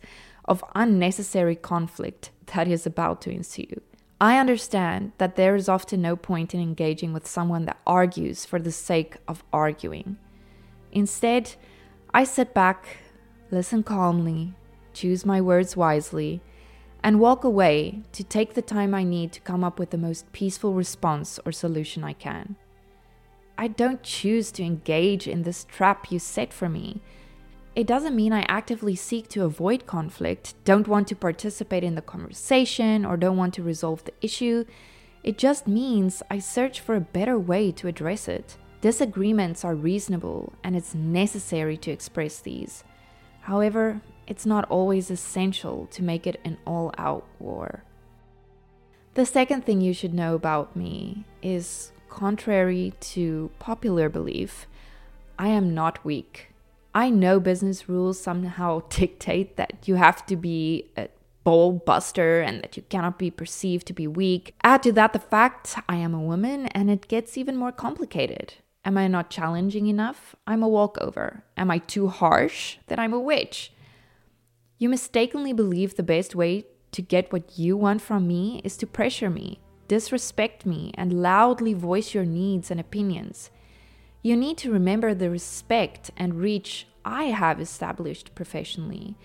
of 0.50 0.66
unnecessary 0.76 1.56
conflict 1.56 2.32
that 2.48 2.68
is 2.68 2.86
about 2.86 3.22
to 3.22 3.30
ensue. 3.30 3.82
I 4.20 4.38
understand 4.38 5.14
that 5.18 5.38
there 5.38 5.56
is 5.56 5.70
often 5.70 6.02
no 6.02 6.18
point 6.18 6.54
in 6.54 6.60
engaging 6.60 7.14
with 7.14 7.28
someone 7.28 7.66
that 7.66 7.80
argues 7.88 8.44
for 8.44 8.60
the 8.60 8.72
sake 8.72 9.16
of 9.28 9.46
arguing. 9.54 10.18
Instead, 10.92 11.56
I 12.14 12.26
sit 12.26 12.54
back, 12.54 12.98
listen 13.52 13.84
calmly, 13.84 14.56
choose 14.92 15.26
my 15.26 15.40
words 15.40 15.78
wisely, 15.78 16.42
and 17.02 17.20
walk 17.20 17.46
away 17.46 18.02
to 18.12 18.24
take 18.24 18.56
the 18.56 18.62
time 18.62 18.94
I 18.94 19.04
need 19.04 19.32
to 19.34 19.42
come 19.42 19.64
up 19.64 19.80
with 19.80 19.92
the 19.92 19.98
most 19.98 20.30
peaceful 20.34 20.74
response 20.74 21.40
or 21.46 21.54
solution 21.54 22.04
I 22.04 22.14
can. 22.14 22.58
I 23.58 23.68
don't 23.68 24.04
choose 24.04 24.52
to 24.54 24.64
engage 24.64 25.28
in 25.28 25.44
this 25.44 25.64
trap 25.64 26.12
you 26.12 26.20
set 26.20 26.52
for 26.52 26.68
me. 26.68 27.02
It 27.80 27.88
doesn't 27.88 28.14
mean 28.14 28.34
I 28.34 28.46
actively 28.50 28.94
seek 28.94 29.30
to 29.30 29.46
avoid 29.46 29.86
conflict, 29.86 30.54
don't 30.66 30.86
want 30.86 31.08
to 31.08 31.16
participate 31.16 31.82
in 31.82 31.96
the 31.96 32.02
conversation, 32.02 33.06
or 33.06 33.16
don't 33.16 33.38
want 33.38 33.54
to 33.54 33.64
resolve 33.64 34.04
the 34.04 34.12
issue. 34.22 34.66
It 35.24 35.38
just 35.38 35.66
means 35.66 36.22
I 36.30 36.40
search 36.40 36.82
for 36.82 36.96
a 36.96 37.00
better 37.00 37.40
way 37.40 37.72
to 37.72 37.88
address 37.88 38.28
it. 38.28 38.58
Disagreements 38.82 39.64
are 39.64 39.76
reasonable, 39.76 40.52
and 40.62 40.76
it's 40.76 40.94
necessary 40.94 41.78
to 41.78 41.90
express 41.90 42.42
these. 42.42 42.84
However, 43.44 44.02
it's 44.28 44.46
not 44.46 44.66
always 44.66 45.10
essential 45.10 45.88
to 45.92 46.04
make 46.04 46.28
it 46.28 46.42
an 46.44 46.58
all 46.68 46.94
out 46.98 47.26
war. 47.40 47.86
The 49.14 49.26
second 49.26 49.64
thing 49.64 49.80
you 49.80 49.94
should 49.94 50.14
know 50.14 50.36
about 50.36 50.76
me 50.76 51.24
is 51.42 51.94
contrary 52.10 52.92
to 53.16 53.52
popular 53.58 54.10
belief, 54.10 54.68
I 55.38 55.48
am 55.48 55.74
not 55.74 56.04
weak. 56.04 56.49
I 56.94 57.10
know 57.10 57.40
business 57.40 57.88
rules 57.88 58.20
somehow 58.20 58.82
dictate 58.90 59.58
that 59.58 59.88
you 59.88 59.96
have 59.96 60.26
to 60.28 60.36
be 60.36 60.92
a 60.98 61.10
ball 61.44 61.72
buster 61.72 62.42
and 62.42 62.62
that 62.62 62.78
you 62.78 62.84
cannot 62.84 63.18
be 63.18 63.32
perceived 63.32 63.88
to 63.88 63.94
be 63.94 64.08
weak. 64.08 64.54
Add 64.64 64.84
to 64.84 64.92
that 64.94 65.14
the 65.14 65.20
fact 65.20 65.76
I 65.88 65.96
am 65.96 66.14
a 66.14 66.22
woman 66.22 66.68
and 66.68 66.90
it 66.90 67.08
gets 67.08 67.38
even 67.38 67.56
more 67.56 67.72
complicated. 67.72 68.56
Am 68.86 68.98
I 68.98 69.08
not 69.08 69.30
challenging 69.30 69.88
enough? 69.88 70.36
I'm 70.48 70.64
a 70.64 70.68
walkover. 70.68 71.44
Am 71.58 71.70
I 71.70 71.80
too 71.80 72.08
harsh? 72.08 72.78
Then 72.88 73.00
I'm 73.00 73.14
a 73.14 73.20
witch. 73.20 73.74
You 74.78 74.90
mistakenly 74.90 75.54
believe 75.54 75.96
the 75.96 76.04
best 76.04 76.36
way 76.36 76.66
to 76.92 77.02
get 77.02 77.32
what 77.32 77.58
you 77.60 77.76
want 77.78 78.02
from 78.02 78.28
me 78.28 78.62
is 78.64 78.78
to 78.78 78.88
pressure 78.88 79.30
me, 79.30 79.60
disrespect 79.88 80.66
me, 80.66 80.92
and 80.96 81.22
loudly 81.22 81.74
voice 81.74 82.14
your 82.14 82.26
needs 82.26 82.72
and 82.72 82.80
opinions. 82.80 83.52
You 84.22 84.36
need 84.36 84.58
to 84.60 84.72
remember 84.72 85.14
the 85.14 85.30
respect 85.30 86.12
and 86.18 86.42
reach 86.42 86.88
I 87.06 87.26
have 87.26 87.62
established 87.62 88.36
professionally 88.36 89.16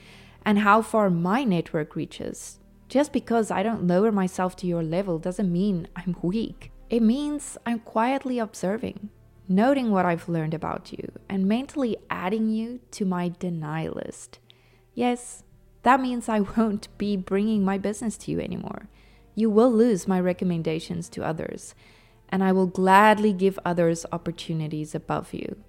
and 0.45 0.61
how 0.61 0.83
far 0.83 1.11
my 1.11 1.43
network 1.43 1.97
reaches. 1.97 2.61
Just 2.89 3.13
because 3.13 3.51
I 3.51 3.63
don't 3.63 3.87
lower 3.87 4.13
myself 4.13 4.55
to 4.57 4.67
your 4.67 4.83
level 4.83 5.19
doesn't 5.19 5.53
mean 5.53 5.89
I'm 5.97 6.17
weak. 6.23 6.71
It 6.91 7.03
means 7.03 7.59
I'm 7.67 7.81
quietly 7.81 8.39
observing, 8.39 9.09
noting 9.49 9.91
what 9.91 10.07
I've 10.07 10.29
learned 10.29 10.55
about 10.55 10.93
you, 10.93 11.11
and 11.29 11.49
mentally 11.49 11.97
adding 12.09 12.49
you 12.49 12.81
to 12.93 13.05
my 13.05 13.33
deny 13.39 13.89
list. 13.89 14.39
Yes, 14.95 15.43
that 15.83 16.01
means 16.01 16.29
I 16.29 16.41
won't 16.41 16.97
be 16.99 17.17
bringing 17.17 17.65
my 17.65 17.79
business 17.79 18.17
to 18.19 18.31
you 18.31 18.39
anymore. 18.39 18.89
You 19.35 19.51
will 19.51 19.73
lose 19.73 20.07
my 20.07 20.21
recommendations 20.21 21.09
to 21.11 21.25
others, 21.25 21.75
and 22.35 22.43
I 22.43 22.51
will 22.51 22.67
gladly 22.67 23.33
give 23.33 23.61
others 23.65 24.05
opportunities 24.11 24.93
above 24.93 25.33
you. 25.33 25.63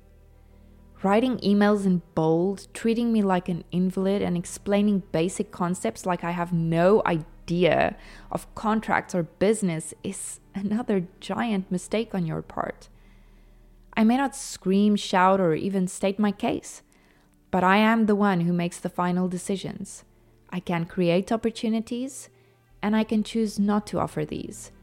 Writing 1.04 1.38
emails 1.38 1.86
in 1.86 2.02
bold, 2.16 2.68
treating 2.74 3.14
me 3.14 3.22
like 3.22 3.48
an 3.48 3.64
invalid, 3.72 4.24
and 4.24 4.36
explaining 4.36 5.04
basic 5.12 5.52
concepts 5.52 6.08
like 6.08 6.24
I 6.24 6.32
have 6.32 6.52
no 6.52 7.04
idea 7.06 7.96
of 8.32 8.54
contracts 8.56 9.14
or 9.14 9.22
business 9.22 9.94
is 10.04 10.40
another 10.56 11.08
giant 11.20 11.72
mistake 11.72 12.16
on 12.16 12.26
your 12.26 12.42
part. 12.42 12.90
I 13.96 14.04
may 14.04 14.18
not 14.18 14.36
scream, 14.36 14.96
shout, 14.96 15.40
or 15.40 15.54
even 15.54 15.88
state 15.88 16.18
my 16.18 16.32
case 16.32 16.82
but 17.56 17.64
I 17.64 17.78
am 17.78 18.06
the 18.06 18.18
one 18.18 18.42
who 18.42 18.52
makes 18.52 18.82
the 18.82 18.90
final 18.90 19.30
decisions. 19.30 20.04
I 20.50 20.60
can 20.60 20.84
create 20.86 21.32
opportunities, 21.32 22.28
and 22.82 22.98
I 22.98 23.06
can 23.06 23.24
choose 23.24 23.58
not 23.58 23.88
to 23.88 24.00
offer 24.02 24.26
these. 24.26 24.74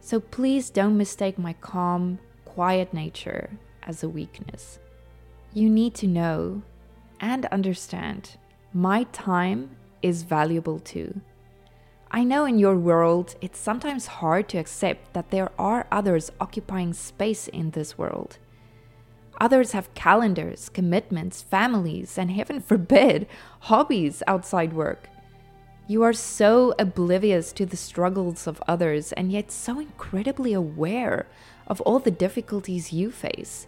So 0.00 0.18
please 0.18 0.70
don't 0.70 0.96
mistake 0.96 1.38
my 1.38 1.52
calm, 1.54 2.18
quiet 2.44 2.92
nature 2.92 3.50
as 3.82 4.02
a 4.02 4.08
weakness. 4.08 4.78
You 5.52 5.68
need 5.68 5.94
to 5.96 6.06
know 6.06 6.62
and 7.20 7.46
understand 7.46 8.36
my 8.72 9.04
time 9.12 9.76
is 10.02 10.22
valuable 10.22 10.78
too. 10.78 11.20
I 12.10 12.24
know 12.24 12.44
in 12.44 12.58
your 12.58 12.76
world 12.76 13.36
it's 13.40 13.58
sometimes 13.58 14.06
hard 14.06 14.48
to 14.48 14.58
accept 14.58 15.12
that 15.12 15.30
there 15.30 15.50
are 15.58 15.86
others 15.92 16.32
occupying 16.40 16.92
space 16.92 17.46
in 17.46 17.70
this 17.70 17.96
world. 17.96 18.38
Others 19.40 19.72
have 19.72 19.94
calendars, 19.94 20.68
commitments, 20.68 21.40
families, 21.40 22.18
and 22.18 22.30
heaven 22.30 22.60
forbid, 22.70 23.26
hobbies 23.60 24.22
outside 24.26 24.72
work. 24.72 25.08
You 25.90 26.04
are 26.04 26.12
so 26.12 26.72
oblivious 26.78 27.52
to 27.54 27.66
the 27.66 27.76
struggles 27.76 28.46
of 28.46 28.62
others 28.68 29.10
and 29.10 29.32
yet 29.32 29.50
so 29.50 29.80
incredibly 29.80 30.52
aware 30.52 31.26
of 31.66 31.80
all 31.80 31.98
the 31.98 32.12
difficulties 32.12 32.92
you 32.92 33.10
face. 33.10 33.66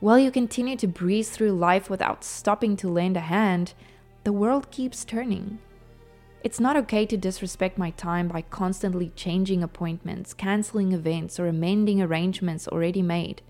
While 0.00 0.18
you 0.18 0.30
continue 0.30 0.74
to 0.78 0.86
breeze 0.86 1.28
through 1.28 1.52
life 1.52 1.90
without 1.90 2.24
stopping 2.24 2.78
to 2.78 2.88
lend 2.88 3.18
a 3.18 3.28
hand, 3.28 3.74
the 4.22 4.32
world 4.32 4.70
keeps 4.70 5.04
turning. 5.04 5.58
It's 6.42 6.60
not 6.60 6.78
okay 6.78 7.04
to 7.04 7.16
disrespect 7.18 7.76
my 7.76 7.90
time 7.90 8.28
by 8.28 8.40
constantly 8.40 9.12
changing 9.14 9.62
appointments, 9.62 10.32
canceling 10.32 10.92
events, 10.92 11.38
or 11.38 11.46
amending 11.46 12.00
arrangements 12.00 12.66
already 12.68 13.02
made. 13.02 13.42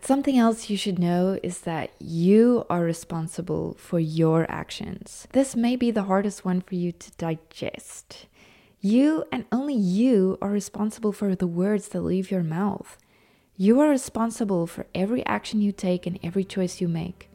Something 0.00 0.38
else 0.38 0.70
you 0.70 0.76
should 0.76 0.98
know 0.98 1.38
is 1.42 1.60
that 1.60 1.90
you 1.98 2.64
are 2.70 2.82
responsible 2.82 3.74
for 3.78 3.98
your 3.98 4.46
actions. 4.48 5.26
This 5.32 5.56
may 5.56 5.76
be 5.76 5.90
the 5.90 6.04
hardest 6.04 6.44
one 6.44 6.60
for 6.60 6.76
you 6.76 6.92
to 6.92 7.10
digest. 7.18 8.26
You 8.80 9.24
and 9.32 9.44
only 9.50 9.74
you 9.74 10.38
are 10.40 10.50
responsible 10.50 11.12
for 11.12 11.34
the 11.34 11.48
words 11.48 11.88
that 11.88 12.02
leave 12.02 12.30
your 12.30 12.44
mouth. 12.44 12.96
You 13.56 13.80
are 13.80 13.88
responsible 13.88 14.68
for 14.68 14.86
every 14.94 15.26
action 15.26 15.60
you 15.60 15.72
take 15.72 16.06
and 16.06 16.18
every 16.22 16.44
choice 16.44 16.80
you 16.80 16.86
make. 16.86 17.28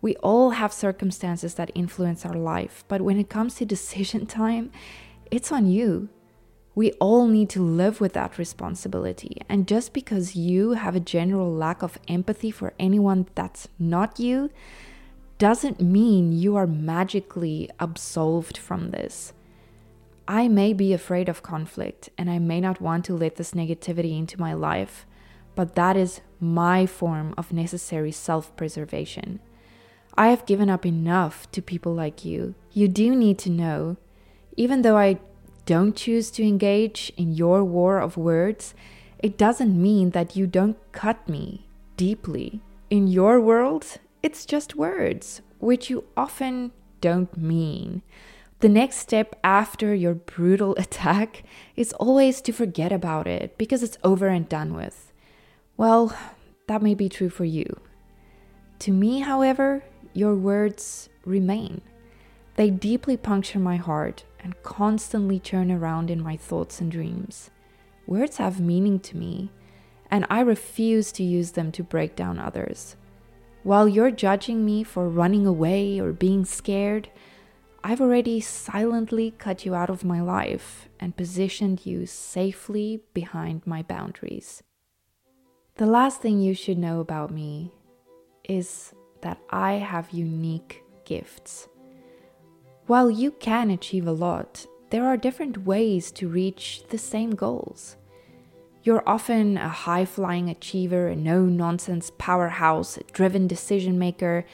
We 0.00 0.14
all 0.16 0.50
have 0.50 0.72
circumstances 0.72 1.54
that 1.54 1.72
influence 1.74 2.24
our 2.24 2.36
life, 2.36 2.84
but 2.86 3.02
when 3.02 3.18
it 3.18 3.28
comes 3.28 3.56
to 3.56 3.64
decision 3.64 4.26
time, 4.42 4.70
it's 5.32 5.50
on 5.50 5.66
you. 5.66 6.08
We 6.76 6.92
all 7.00 7.26
need 7.26 7.48
to 7.50 7.62
live 7.62 8.02
with 8.02 8.12
that 8.12 8.36
responsibility. 8.36 9.40
And 9.48 9.66
just 9.66 9.94
because 9.94 10.36
you 10.36 10.72
have 10.72 10.94
a 10.94 11.00
general 11.00 11.50
lack 11.50 11.82
of 11.82 11.98
empathy 12.06 12.50
for 12.50 12.74
anyone 12.78 13.26
that's 13.34 13.66
not 13.78 14.20
you, 14.20 14.50
doesn't 15.38 15.80
mean 15.80 16.32
you 16.32 16.54
are 16.54 16.66
magically 16.66 17.70
absolved 17.80 18.58
from 18.58 18.90
this. 18.90 19.32
I 20.28 20.48
may 20.48 20.74
be 20.74 20.92
afraid 20.92 21.30
of 21.30 21.42
conflict 21.42 22.10
and 22.18 22.28
I 22.28 22.38
may 22.38 22.60
not 22.60 22.80
want 22.80 23.06
to 23.06 23.16
let 23.16 23.36
this 23.36 23.52
negativity 23.52 24.18
into 24.18 24.38
my 24.38 24.52
life, 24.52 25.06
but 25.54 25.76
that 25.76 25.96
is 25.96 26.20
my 26.40 26.84
form 26.84 27.32
of 27.38 27.54
necessary 27.54 28.12
self 28.12 28.54
preservation. 28.54 29.40
I 30.18 30.28
have 30.28 30.44
given 30.44 30.68
up 30.68 30.84
enough 30.84 31.50
to 31.52 31.62
people 31.62 31.94
like 31.94 32.22
you. 32.22 32.54
You 32.72 32.88
do 32.88 33.14
need 33.14 33.38
to 33.40 33.50
know, 33.50 33.96
even 34.58 34.82
though 34.82 34.98
I 34.98 35.20
don't 35.66 35.96
choose 35.96 36.30
to 36.30 36.42
engage 36.42 37.12
in 37.16 37.32
your 37.32 37.64
war 37.64 37.98
of 37.98 38.16
words, 38.16 38.74
it 39.18 39.36
doesn't 39.36 39.80
mean 39.80 40.10
that 40.10 40.36
you 40.36 40.46
don't 40.46 40.78
cut 40.92 41.28
me 41.28 41.66
deeply. 41.96 42.60
In 42.88 43.08
your 43.08 43.40
world, 43.40 43.98
it's 44.22 44.46
just 44.46 44.76
words, 44.76 45.42
which 45.58 45.90
you 45.90 46.04
often 46.16 46.72
don't 47.00 47.36
mean. 47.36 48.02
The 48.60 48.68
next 48.68 48.96
step 48.96 49.38
after 49.42 49.94
your 49.94 50.14
brutal 50.14 50.74
attack 50.78 51.42
is 51.74 51.92
always 51.94 52.40
to 52.42 52.52
forget 52.52 52.92
about 52.92 53.26
it 53.26 53.58
because 53.58 53.82
it's 53.82 53.98
over 54.04 54.28
and 54.28 54.48
done 54.48 54.72
with. 54.72 55.12
Well, 55.76 56.16
that 56.68 56.82
may 56.82 56.94
be 56.94 57.08
true 57.08 57.28
for 57.28 57.44
you. 57.44 57.80
To 58.80 58.92
me, 58.92 59.20
however, 59.20 59.84
your 60.14 60.34
words 60.34 61.08
remain. 61.24 61.82
They 62.56 62.70
deeply 62.70 63.16
puncture 63.16 63.58
my 63.58 63.76
heart 63.76 64.24
and 64.40 64.60
constantly 64.62 65.38
churn 65.38 65.70
around 65.70 66.10
in 66.10 66.22
my 66.22 66.36
thoughts 66.36 66.80
and 66.80 66.90
dreams. 66.90 67.50
Words 68.06 68.38
have 68.38 68.60
meaning 68.60 68.98
to 69.00 69.16
me, 69.16 69.50
and 70.10 70.26
I 70.30 70.40
refuse 70.40 71.12
to 71.12 71.22
use 71.22 71.52
them 71.52 71.70
to 71.72 71.82
break 71.82 72.16
down 72.16 72.38
others. 72.38 72.96
While 73.62 73.88
you're 73.88 74.10
judging 74.10 74.64
me 74.64 74.84
for 74.84 75.08
running 75.08 75.46
away 75.46 75.98
or 75.98 76.12
being 76.12 76.44
scared, 76.44 77.10
I've 77.84 78.00
already 78.00 78.40
silently 78.40 79.32
cut 79.32 79.66
you 79.66 79.74
out 79.74 79.90
of 79.90 80.04
my 80.04 80.20
life 80.20 80.88
and 80.98 81.16
positioned 81.16 81.84
you 81.84 82.06
safely 82.06 83.02
behind 83.12 83.66
my 83.66 83.82
boundaries. 83.82 84.62
The 85.74 85.86
last 85.86 86.22
thing 86.22 86.40
you 86.40 86.54
should 86.54 86.78
know 86.78 87.00
about 87.00 87.30
me 87.30 87.70
is 88.44 88.94
that 89.20 89.38
I 89.50 89.74
have 89.74 90.10
unique 90.10 90.82
gifts. 91.04 91.68
While 92.86 93.10
you 93.10 93.32
can 93.32 93.70
achieve 93.70 94.06
a 94.06 94.12
lot, 94.12 94.64
there 94.90 95.04
are 95.06 95.16
different 95.16 95.64
ways 95.64 96.12
to 96.12 96.28
reach 96.28 96.84
the 96.88 96.98
same 96.98 97.34
goals. 97.34 97.96
You're 98.84 99.02
often 99.08 99.56
a 99.56 99.68
high 99.68 100.04
flying 100.04 100.48
achiever, 100.48 101.08
a 101.08 101.16
no 101.16 101.44
nonsense 101.44 102.12
powerhouse, 102.16 102.96
driven 103.12 103.48
decision 103.48 103.98
maker, 103.98 104.46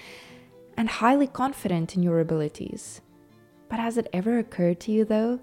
and 0.78 0.88
highly 0.88 1.26
confident 1.26 1.94
in 1.94 2.02
your 2.02 2.20
abilities. 2.20 3.02
But 3.68 3.78
has 3.78 3.98
it 3.98 4.08
ever 4.14 4.38
occurred 4.38 4.80
to 4.80 4.92
you, 4.92 5.04
though, 5.04 5.40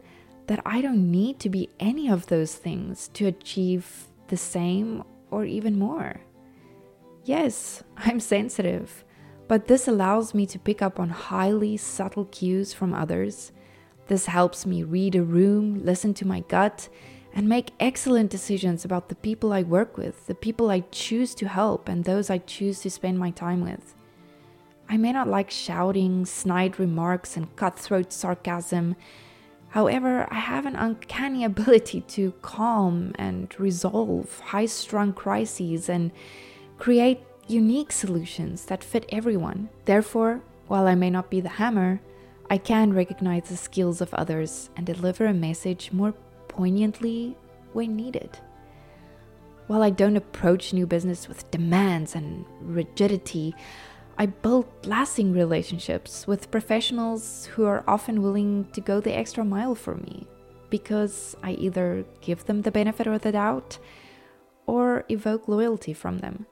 that 0.47 0.63
I 0.65 0.81
don't 0.81 1.11
need 1.11 1.39
to 1.41 1.49
be 1.49 1.69
any 1.79 2.09
of 2.09 2.25
those 2.25 2.55
things 2.55 3.09
to 3.09 3.27
achieve 3.27 4.07
the 4.29 4.37
same 4.37 5.03
or 5.29 5.45
even 5.45 5.77
more? 5.77 6.21
Yes, 7.23 7.83
I'm 7.97 8.19
sensitive 8.19 9.03
but 9.49 9.65
this 9.65 9.87
allows 9.87 10.35
me 10.35 10.45
to 10.45 10.59
pick 10.59 10.79
up 10.79 10.99
on 10.99 11.09
highly 11.09 11.75
subtle 11.75 12.25
cues 12.25 12.71
from 12.71 12.93
others. 12.93 13.51
This 14.05 14.27
helps 14.27 14.63
me 14.63 14.83
read 14.83 15.15
a 15.15 15.23
room, 15.23 15.83
listen 15.83 16.13
to 16.15 16.27
my 16.27 16.41
gut, 16.41 16.87
and 17.33 17.49
make 17.49 17.71
excellent 17.79 18.29
decisions 18.29 18.85
about 18.85 19.09
the 19.09 19.15
people 19.15 19.51
I 19.51 19.63
work 19.63 19.97
with, 19.97 20.27
the 20.27 20.35
people 20.35 20.69
I 20.69 20.81
choose 20.91 21.33
to 21.35 21.47
help, 21.47 21.89
and 21.89 22.03
those 22.03 22.29
I 22.29 22.37
choose 22.37 22.81
to 22.81 22.91
spend 22.91 23.17
my 23.17 23.31
time 23.31 23.61
with. 23.61 23.95
I 24.87 24.97
may 24.97 25.11
not 25.11 25.27
like 25.27 25.49
shouting, 25.49 26.27
snide 26.27 26.79
remarks, 26.79 27.35
and 27.35 27.55
cutthroat 27.55 28.13
sarcasm. 28.13 28.95
However, 29.69 30.27
I 30.29 30.35
have 30.35 30.67
an 30.67 30.75
uncanny 30.75 31.43
ability 31.51 32.01
to 32.01 32.33
calm 32.43 33.13
and 33.17 33.59
resolve 33.59 34.39
high 34.41 34.67
strung 34.67 35.11
crises 35.11 35.89
and 35.89 36.11
create 36.77 37.21
unique 37.49 37.91
solutions 37.91 38.65
that 38.65 38.83
fit 38.83 39.05
everyone. 39.09 39.69
Therefore, 39.85 40.41
while 40.67 40.87
I 40.87 40.95
may 40.95 41.09
not 41.09 41.29
be 41.29 41.41
the 41.41 41.49
hammer, 41.49 41.99
I 42.49 42.57
can 42.57 42.93
recognize 42.93 43.49
the 43.49 43.57
skills 43.57 44.01
of 44.01 44.13
others 44.13 44.69
and 44.75 44.85
deliver 44.85 45.25
a 45.25 45.33
message 45.33 45.91
more 45.91 46.13
poignantly 46.47 47.35
when 47.73 47.95
needed. 47.95 48.37
While 49.67 49.83
I 49.83 49.91
don't 49.91 50.17
approach 50.17 50.73
new 50.73 50.87
business 50.87 51.27
with 51.27 51.49
demands 51.51 52.15
and 52.15 52.45
rigidity, 52.61 53.53
I 54.17 54.25
build 54.25 54.65
lasting 54.83 55.31
relationships 55.31 56.27
with 56.27 56.51
professionals 56.51 57.45
who 57.45 57.65
are 57.65 57.83
often 57.87 58.21
willing 58.21 58.67
to 58.73 58.81
go 58.81 58.99
the 58.99 59.15
extra 59.15 59.45
mile 59.45 59.75
for 59.75 59.95
me 59.95 60.27
because 60.69 61.35
I 61.41 61.51
either 61.51 62.03
give 62.21 62.45
them 62.45 62.63
the 62.63 62.71
benefit 62.71 63.07
of 63.07 63.21
the 63.21 63.31
doubt 63.31 63.77
or 64.65 65.05
evoke 65.09 65.47
loyalty 65.47 65.93
from 65.93 66.19
them. 66.19 66.45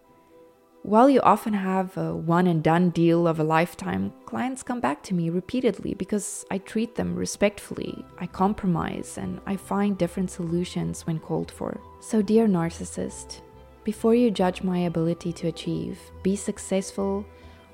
While 0.88 1.10
you 1.10 1.20
often 1.20 1.52
have 1.52 1.98
a 1.98 2.16
one 2.16 2.48
and 2.48 2.64
done 2.64 2.92
deal 2.92 3.28
of 3.28 3.42
a 3.42 3.44
lifetime, 3.44 4.14
clients 4.26 4.64
come 4.64 4.80
back 4.80 5.04
to 5.04 5.14
me 5.14 5.30
repeatedly 5.30 5.96
because 5.96 6.46
I 6.50 6.60
treat 6.60 6.96
them 6.96 7.14
respectfully, 7.14 8.06
I 8.20 8.28
compromise, 8.28 9.18
and 9.18 9.42
I 9.46 9.58
find 9.58 9.98
different 9.98 10.32
solutions 10.32 11.06
when 11.06 11.20
called 11.20 11.52
for. 11.52 11.78
So, 12.00 12.22
dear 12.22 12.48
narcissist, 12.48 13.42
before 13.84 14.16
you 14.16 14.32
judge 14.32 14.64
my 14.64 14.80
ability 14.86 15.34
to 15.34 15.50
achieve, 15.50 16.00
be 16.24 16.38
successful, 16.38 17.26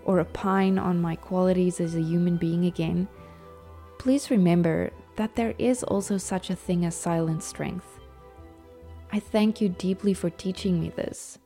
or 0.05 0.19
opine 0.19 0.79
on 0.79 0.99
my 0.99 1.15
qualities 1.15 1.79
as 1.79 1.93
a 1.93 2.01
human 2.01 2.37
being 2.37 2.65
again, 2.65 3.07
please 3.99 4.31
remember 4.31 4.89
that 5.17 5.35
there 5.35 5.53
is 5.59 5.83
also 5.83 6.17
such 6.17 6.49
a 6.49 6.55
thing 6.55 6.83
as 6.83 6.95
silent 6.95 7.43
strength. 7.43 7.99
I 9.11 9.19
thank 9.19 9.61
you 9.61 9.69
deeply 9.69 10.15
for 10.15 10.31
teaching 10.31 10.81
me 10.81 10.89
this 10.89 11.37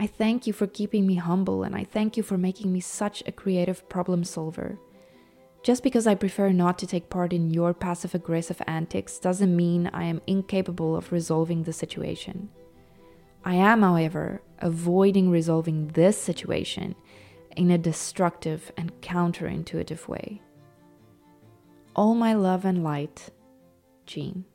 I 0.00 0.06
thank 0.06 0.46
you 0.46 0.54
for 0.54 0.66
keeping 0.66 1.06
me 1.06 1.16
humble 1.16 1.62
and 1.62 1.76
I 1.76 1.84
thank 1.84 2.16
you 2.16 2.22
for 2.22 2.38
making 2.38 2.72
me 2.72 2.80
such 2.80 3.22
a 3.26 3.32
creative 3.32 3.86
problem 3.90 4.24
solver. 4.24 4.78
Just 5.62 5.82
because 5.82 6.06
I 6.06 6.14
prefer 6.14 6.52
not 6.52 6.78
to 6.78 6.86
take 6.86 7.10
part 7.10 7.34
in 7.34 7.50
your 7.50 7.74
passive 7.74 8.14
aggressive 8.14 8.62
antics 8.66 9.18
doesn't 9.18 9.54
mean 9.54 9.90
I 9.92 10.04
am 10.04 10.22
incapable 10.26 10.96
of 10.96 11.12
resolving 11.12 11.64
the 11.64 11.74
situation. 11.74 12.48
I 13.44 13.56
am, 13.56 13.82
however, 13.82 14.40
avoiding 14.60 15.28
resolving 15.28 15.88
this 15.88 16.16
situation 16.16 16.94
in 17.54 17.70
a 17.70 17.76
destructive 17.76 18.72
and 18.78 18.98
counterintuitive 19.02 20.08
way. 20.08 20.40
All 21.94 22.14
my 22.14 22.32
love 22.32 22.64
and 22.64 22.82
light, 22.82 23.28
Jeanne. 24.06 24.46